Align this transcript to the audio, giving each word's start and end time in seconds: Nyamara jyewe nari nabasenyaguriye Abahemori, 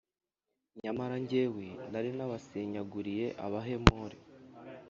Nyamara 0.83 1.15
jyewe 1.29 1.65
nari 1.91 2.09
nabasenyaguriye 2.17 3.25
Abahemori, 3.45 4.17